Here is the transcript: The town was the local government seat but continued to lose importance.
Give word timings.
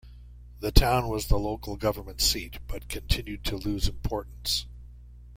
The 0.61 0.71
town 0.71 1.09
was 1.09 1.27
the 1.27 1.37
local 1.37 1.75
government 1.77 2.21
seat 2.21 2.57
but 2.67 2.89
continued 2.89 3.43
to 3.43 3.55
lose 3.55 3.87
importance. 3.87 4.65